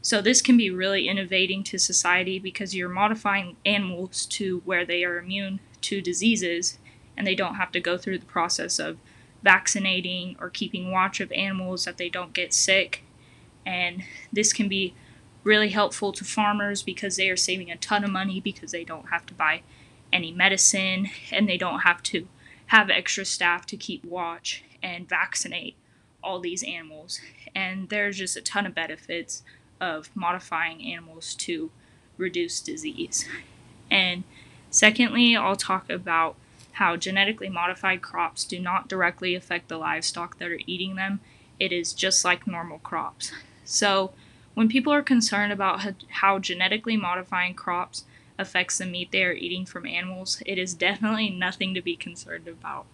So, 0.01 0.21
this 0.21 0.41
can 0.41 0.55
be 0.55 0.69
really 0.69 1.07
innovating 1.07 1.63
to 1.63 1.79
society 1.79 2.37
because 2.37 2.75
you're 2.75 2.89
modifying 2.89 3.57
animals 3.65 4.25
to 4.27 4.61
where 4.63 4.85
they 4.85 5.03
are 5.03 5.17
immune 5.17 5.59
to 5.81 5.99
diseases 5.99 6.77
and 7.17 7.25
they 7.25 7.35
don't 7.35 7.55
have 7.55 7.71
to 7.71 7.79
go 7.79 7.97
through 7.97 8.19
the 8.19 8.25
process 8.25 8.79
of 8.79 8.97
vaccinating 9.43 10.35
or 10.39 10.49
keeping 10.49 10.91
watch 10.91 11.19
of 11.19 11.31
animals 11.31 11.85
that 11.85 11.97
they 11.97 12.09
don't 12.09 12.33
get 12.33 12.53
sick. 12.53 13.03
And 13.65 14.03
this 14.31 14.53
can 14.53 14.69
be 14.69 14.93
really 15.43 15.69
helpful 15.69 16.11
to 16.11 16.23
farmers 16.23 16.83
because 16.83 17.15
they 17.15 17.29
are 17.29 17.37
saving 17.37 17.71
a 17.71 17.77
ton 17.77 18.03
of 18.03 18.11
money 18.11 18.39
because 18.39 18.71
they 18.71 18.83
don't 18.83 19.09
have 19.09 19.25
to 19.25 19.33
buy 19.33 19.61
any 20.11 20.31
medicine 20.31 21.07
and 21.31 21.47
they 21.47 21.57
don't 21.57 21.79
have 21.79 22.03
to 22.03 22.27
have 22.67 22.89
extra 22.89 23.25
staff 23.25 23.65
to 23.65 23.77
keep 23.77 24.03
watch 24.05 24.63
and 24.83 25.07
vaccinate 25.07 25.75
all 26.23 26.39
these 26.39 26.63
animals. 26.63 27.19
And 27.55 27.89
there's 27.89 28.17
just 28.17 28.35
a 28.35 28.41
ton 28.41 28.65
of 28.65 28.75
benefits 28.75 29.43
of 29.79 30.09
modifying 30.15 30.83
animals 30.91 31.33
to 31.35 31.71
reduce 32.17 32.59
disease. 32.59 33.25
And 33.89 34.23
secondly, 34.69 35.35
I'll 35.35 35.55
talk 35.55 35.89
about 35.89 36.35
how 36.77 36.95
genetically 36.95 37.49
modified 37.49 38.03
crops 38.03 38.45
do 38.45 38.59
not 38.59 38.87
directly 38.87 39.33
affect 39.33 39.67
the 39.67 39.79
livestock 39.79 40.37
that 40.37 40.49
are 40.49 40.59
eating 40.67 40.95
them. 40.95 41.19
It 41.59 41.71
is 41.71 41.91
just 41.91 42.23
like 42.23 42.45
normal 42.45 42.77
crops. 42.77 43.31
So, 43.65 44.13
when 44.53 44.69
people 44.69 44.93
are 44.93 45.01
concerned 45.01 45.51
about 45.51 45.81
how 46.09 46.37
genetically 46.37 46.95
modifying 46.95 47.55
crops 47.55 48.05
affects 48.37 48.77
the 48.77 48.85
meat 48.85 49.11
they 49.11 49.23
are 49.23 49.33
eating 49.33 49.65
from 49.65 49.87
animals, 49.87 50.43
it 50.45 50.59
is 50.59 50.75
definitely 50.75 51.29
nothing 51.45 51.73
to 51.73 51.81
be 51.81 51.95
concerned 51.95 52.47
about. 52.47 52.85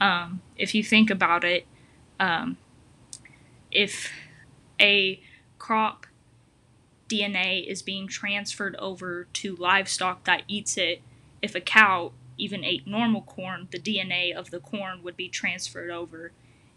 Um, 0.00 0.42
if 0.56 0.74
you 0.74 0.82
think 0.82 1.08
about 1.08 1.44
it, 1.44 1.64
um, 2.18 2.56
if 3.70 4.10
a 4.80 5.20
crop 5.60 6.06
DNA 7.08 7.64
is 7.64 7.82
being 7.82 8.08
transferred 8.08 8.74
over 8.76 9.28
to 9.34 9.54
livestock 9.54 10.24
that 10.24 10.42
eats 10.48 10.76
it, 10.76 11.02
if 11.40 11.54
a 11.54 11.60
cow 11.60 12.10
even 12.38 12.64
ate 12.64 12.86
normal 12.86 13.22
corn, 13.22 13.68
the 13.70 13.78
DNA 13.78 14.34
of 14.34 14.50
the 14.50 14.60
corn 14.60 15.02
would 15.02 15.16
be 15.16 15.28
transferred 15.28 15.90
over, 15.90 16.32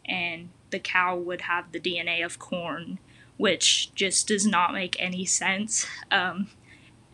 and 0.05 0.49
the 0.69 0.79
cow 0.79 1.17
would 1.17 1.41
have 1.41 1.71
the 1.71 1.79
DNA 1.79 2.23
of 2.23 2.39
corn, 2.39 2.99
which 3.37 3.93
just 3.95 4.27
does 4.27 4.45
not 4.45 4.73
make 4.73 4.95
any 4.99 5.25
sense. 5.25 5.85
Um, 6.11 6.47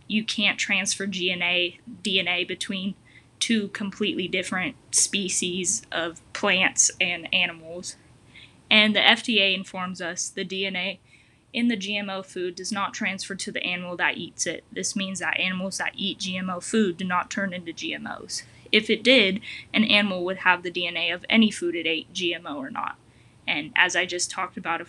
you 0.07 0.23
can't 0.23 0.59
transfer 0.59 1.07
DNA 1.07 1.79
DNA 2.03 2.47
between 2.47 2.95
two 3.39 3.69
completely 3.69 4.27
different 4.27 4.75
species 4.93 5.81
of 5.91 6.21
plants 6.33 6.91
and 7.01 7.33
animals. 7.33 7.95
And 8.69 8.95
the 8.95 8.99
FDA 8.99 9.53
informs 9.53 10.01
us 10.01 10.29
the 10.29 10.45
DNA 10.45 10.99
in 11.53 11.67
the 11.67 11.77
GMO 11.77 12.25
food 12.25 12.55
does 12.55 12.71
not 12.71 12.93
transfer 12.93 13.35
to 13.35 13.51
the 13.51 13.63
animal 13.63 13.97
that 13.97 14.17
eats 14.17 14.45
it. 14.45 14.63
This 14.71 14.95
means 14.95 15.19
that 15.19 15.39
animals 15.39 15.77
that 15.77 15.93
eat 15.95 16.19
GMO 16.19 16.63
food 16.63 16.97
do 16.97 17.05
not 17.05 17.29
turn 17.29 17.53
into 17.53 17.73
GMOs. 17.73 18.43
If 18.71 18.89
it 18.89 19.03
did, 19.03 19.41
an 19.73 19.83
animal 19.83 20.23
would 20.23 20.37
have 20.37 20.63
the 20.63 20.71
DNA 20.71 21.13
of 21.13 21.25
any 21.29 21.51
food 21.51 21.75
it 21.75 21.85
ate, 21.85 22.13
GMO 22.13 22.55
or 22.55 22.69
not. 22.69 22.95
And 23.45 23.71
as 23.75 23.95
I 23.95 24.05
just 24.05 24.31
talked 24.31 24.55
about 24.55 24.81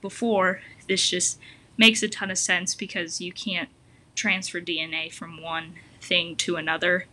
before, 0.00 0.60
this 0.88 1.08
just 1.08 1.38
makes 1.76 2.02
a 2.02 2.08
ton 2.08 2.30
of 2.30 2.38
sense 2.38 2.74
because 2.74 3.20
you 3.20 3.32
can't 3.32 3.68
transfer 4.16 4.60
DNA 4.60 5.12
from 5.12 5.40
one 5.40 5.74
thing 6.00 6.34
to 6.36 6.56
another. 6.56 7.06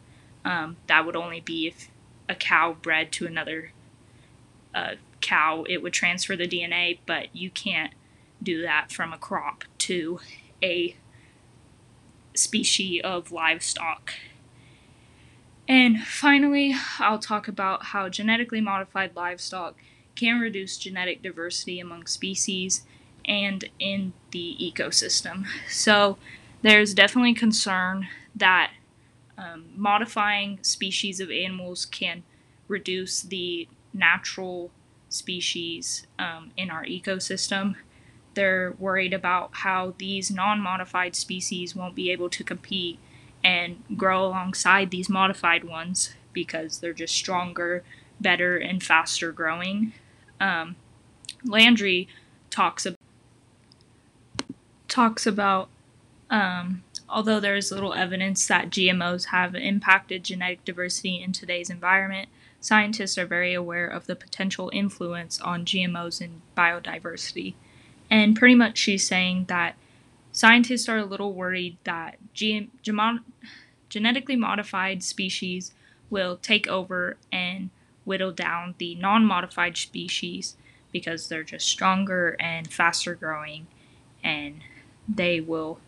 Um, 0.44 0.78
that 0.88 1.06
would 1.06 1.15
only 1.15 1.41
be 1.41 1.68
if 1.68 1.89
a 2.28 2.34
cow 2.34 2.76
bred 2.82 3.12
to 3.13 3.28
another 3.28 3.72
uh, 4.74 4.96
cow, 5.22 5.63
it 5.70 5.82
would 5.82 5.94
transfer 5.94 6.36
the 6.36 6.48
DNA, 6.48 7.00
but 7.06 7.34
you 7.36 7.50
can't 7.50 7.94
do 8.45 8.62
that 8.62 8.91
from 8.91 9.12
a 9.12 9.17
crop 9.17 9.65
to 9.79 10.19
a 10.63 10.95
species 12.34 13.01
of 13.03 13.31
livestock. 13.31 14.13
And 15.67 16.03
finally, 16.03 16.75
I'll 16.99 17.19
talk 17.19 17.47
about 17.47 17.86
how 17.86 18.08
genetically 18.10 18.62
modified 18.62 19.15
livestock 19.15 19.75
can 20.15 20.39
reduce 20.39 20.77
genetic 20.77 21.21
diversity 21.21 21.79
among 21.79 22.05
species 22.05 22.84
and 23.25 23.65
in 23.79 24.13
the 24.31 24.55
ecosystem. 24.62 25.45
So, 25.69 26.17
there's 26.62 26.93
definitely 26.93 27.34
concern 27.34 28.08
that 28.36 28.71
um, 29.38 29.65
modifying 29.75 30.60
species 30.63 31.19
of 31.19 31.29
animals 31.29 31.86
can 31.86 32.23
reduce 32.67 33.21
the 33.21 33.67
natural 33.93 34.71
species 35.10 36.08
um, 36.17 36.51
in 36.58 36.69
our 36.69 36.84
ecosystem. 36.86 37.75
They're 38.36 38.74
worried 38.78 39.13
about 39.13 39.50
how 39.54 39.95
these 39.98 40.30
non 40.30 40.60
modified 40.60 41.15
species 41.15 41.76
won't 41.76 41.95
be 41.95 42.12
able 42.12 42.30
to 42.30 42.43
compete 42.43 43.00
and 43.43 43.84
grow 43.95 44.26
alongside 44.26 44.91
these 44.91 45.10
modified 45.10 45.63
ones 45.63 46.13
because 46.34 46.80
they're 46.80 46.93
just 46.93 47.15
stronger, 47.15 47.84
better, 48.19 48.58
and 48.58 48.84
faster 48.84 49.32
growing. 49.32 49.93
Um, 50.39 50.76
Landry 51.43 52.08
talks 52.50 52.86
about 52.86 53.00
talks 54.88 55.28
about 55.28 55.69
um, 56.30 56.84
although 57.10 57.39
there 57.39 57.56
is 57.56 57.71
little 57.71 57.93
evidence 57.93 58.48
that 58.48 58.69
GMOs 58.69 59.26
have 59.26 59.56
impacted 59.56 60.24
genetic 60.24 60.65
diversity 60.65 61.21
in 61.21 61.32
today's 61.32 61.69
environment, 61.69 62.30
scientists 62.60 63.17
are 63.17 63.26
very 63.26 63.54
aware 63.54 63.88
of 63.88 64.08
the 64.08 64.15
potential 64.15 64.71
influence 64.74 65.39
on 65.41 65.65
GMOs 65.65 66.21
and 66.21 66.41
biodiversity. 66.58 67.54
And 68.10 68.36
pretty 68.36 68.56
much 68.56 68.78
she's 68.78 69.08
saying 69.08 69.46
that 69.48 69.76
scientists 70.32 70.88
are 70.89 70.98
a 70.98 71.06
little 71.06 71.34
worried 71.34 71.78
that 71.84 72.18
G- 72.34 72.70
genetically 73.89 74.36
modified 74.36 75.04
species 75.04 75.74
will 76.10 76.38
take 76.38 76.68
over 76.68 77.18
and 77.32 77.70
whittle 78.04 78.32
down 78.32 78.76
the 78.78 78.96
non 78.96 79.26
modified 79.26 79.78
species 79.78 80.56
because 80.91 81.28
they're 81.28 81.44
just 81.44 81.68
stronger 81.68 82.36
and 82.39 82.72
faster 82.72 83.15
growing 83.15 83.68
and 84.24 84.62
they 85.08 85.39
will 85.39 85.80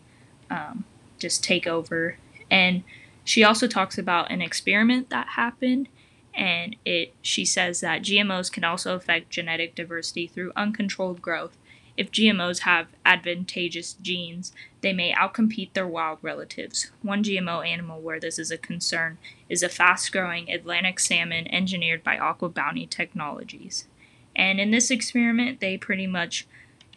um, 0.50 0.84
just 1.18 1.44
take 1.44 1.66
over. 1.66 2.16
And 2.50 2.82
she 3.24 3.44
also 3.44 3.66
talks 3.66 3.98
about 3.98 4.30
an 4.30 4.40
experiment 4.42 5.10
that 5.10 5.28
happened 5.28 5.88
and 6.34 6.76
it 6.84 7.12
she 7.20 7.44
says 7.44 7.80
that 7.80 8.02
GMOs 8.02 8.50
can 8.50 8.64
also 8.64 8.94
affect 8.94 9.28
genetic 9.30 9.74
diversity 9.74 10.26
through 10.26 10.52
uncontrolled 10.56 11.20
growth. 11.20 11.57
If 11.98 12.12
GMOs 12.12 12.60
have 12.60 12.86
advantageous 13.04 13.94
genes, 13.94 14.52
they 14.82 14.92
may 14.92 15.12
outcompete 15.12 15.72
their 15.72 15.86
wild 15.86 16.20
relatives. 16.22 16.92
One 17.02 17.24
GMO 17.24 17.66
animal 17.66 18.00
where 18.00 18.20
this 18.20 18.38
is 18.38 18.52
a 18.52 18.56
concern 18.56 19.18
is 19.48 19.64
a 19.64 19.68
fast 19.68 20.12
growing 20.12 20.48
Atlantic 20.48 21.00
salmon 21.00 21.52
engineered 21.52 22.04
by 22.04 22.16
AquaBounty 22.16 22.88
Technologies. 22.88 23.86
And 24.36 24.60
in 24.60 24.70
this 24.70 24.92
experiment, 24.92 25.58
they 25.58 25.76
pretty 25.76 26.06
much 26.06 26.46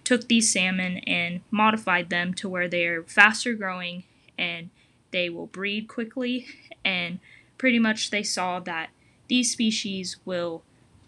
took 0.04 0.28
these 0.28 0.54
salmon 0.54 0.98
and 1.08 1.42
modified 1.50 2.12
them 2.12 2.36
to 2.36 2.48
where 2.48 2.68
they 2.68 2.86
are 2.86 3.02
faster 3.02 3.56
growing 3.56 4.04
and 4.38 4.70
they 5.10 5.32
will 5.32 5.48
breed 5.48 5.88
quickly. 5.88 6.46
And 6.86 7.20
pretty 7.58 7.80
much 7.80 8.12
they 8.12 8.22
saw 8.22 8.60
that 8.60 8.92
these 9.28 9.52
species 9.52 10.18
will 10.26 10.62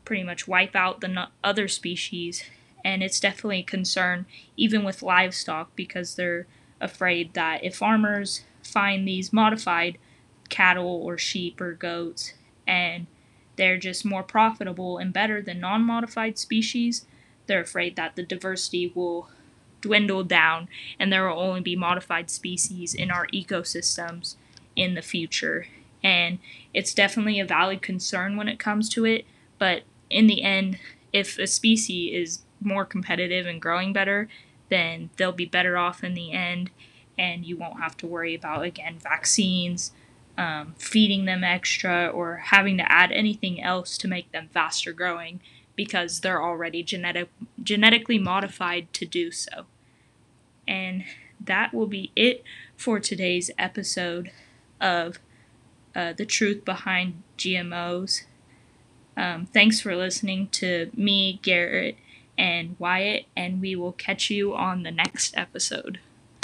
pretty 0.04 0.24
much 0.24 0.48
wipe 0.48 0.76
out 0.76 1.02
the 1.02 1.28
other 1.44 1.68
species 1.68 2.44
and 2.84 3.02
it's 3.02 3.20
definitely 3.20 3.60
a 3.60 3.64
concern 3.64 4.26
even 4.58 4.84
with 4.84 5.02
livestock 5.02 5.76
because 5.76 6.16
they're 6.16 6.48
afraid 6.82 7.34
that 7.34 7.64
if 7.64 7.76
farmers 7.76 8.44
find 8.62 9.08
these 9.08 9.34
modified 9.34 9.98
cattle 10.50 11.02
or 11.04 11.18
sheep 11.18 11.60
or 11.62 11.74
goats 11.74 12.34
and 12.68 13.08
they're 13.56 13.78
just 13.78 14.04
more 14.04 14.24
profitable 14.24 14.98
and 14.98 15.14
better 15.14 15.42
than 15.42 15.60
non-modified 15.60 16.38
species 16.38 17.06
they're 17.48 17.62
afraid 17.62 17.96
that 17.96 18.16
the 18.16 18.24
diversity 18.24 18.92
will 18.94 19.30
dwindle 19.82 20.24
down 20.24 20.68
and 20.98 21.12
there 21.12 21.28
will 21.28 21.40
only 21.40 21.62
be 21.62 21.76
modified 21.76 22.30
species 22.30 22.94
in 22.94 23.12
our 23.12 23.28
ecosystems 23.28 24.36
in 24.76 24.96
the 24.96 25.02
future. 25.02 25.68
And 26.02 26.40
it's 26.74 26.94
definitely 26.94 27.40
a 27.40 27.46
valid 27.46 27.82
concern 27.82 28.38
when 28.38 28.48
it 28.48 28.60
comes 28.60 28.90
to 28.90 29.06
it 29.06 29.26
but 29.60 29.84
in 30.10 30.28
the 30.28 30.42
end 30.42 30.78
if 31.14 31.38
a 31.38 31.48
species 31.48 32.12
is 32.14 32.44
more 32.60 32.86
competitive 32.86 33.46
and 33.46 33.62
growing 33.62 33.94
better, 33.94 34.28
then 34.70 35.12
they'll 35.18 35.32
be 35.32 35.46
better 35.46 35.78
off 35.78 36.04
in 36.04 36.16
the 36.16 36.32
end, 36.32 36.72
and 37.18 37.46
you 37.46 37.56
won't 37.56 37.80
have 37.80 37.96
to 37.98 38.08
worry 38.08 38.34
about 38.34 38.64
again 38.64 38.98
vaccines, 38.98 39.92
um, 40.38 40.74
feeding 40.78 41.26
them 41.26 41.44
extra, 41.44 42.08
or 42.08 42.38
having 42.38 42.78
to 42.78 42.92
add 42.92 43.12
anything 43.12 43.62
else 43.62 43.98
to 44.00 44.08
make 44.08 44.32
them 44.32 44.50
faster 44.52 44.92
growing 44.92 45.40
because 45.76 46.20
they're 46.20 46.42
already 46.42 46.84
genetic 46.84 47.30
genetically 47.62 48.18
modified 48.18 48.92
to 48.94 49.06
do 49.06 49.32
so. 49.32 49.66
And 50.68 51.04
that 51.40 51.74
will 51.74 51.88
be 51.88 52.12
it 52.16 52.44
for 52.76 53.00
today's 53.00 53.52
episode 53.58 54.32
of 54.80 55.20
uh, 55.96 56.14
the 56.14 56.26
truth 56.26 56.66
behind 56.66 57.22
GMOs. 57.38 58.24
Um, 59.16 59.46
thanks 59.46 59.80
for 59.80 59.96
listening 59.96 60.48
to 60.54 60.90
me, 60.96 61.40
Garrett, 61.44 61.98
and 62.38 62.76
Wyatt, 62.80 63.26
and 63.36 63.62
we 63.62 63.76
will 63.76 63.92
catch 63.92 64.30
you 64.30 64.56
on 64.56 64.84
the 64.84 64.92
next 64.92 65.38
episode. 65.38 66.00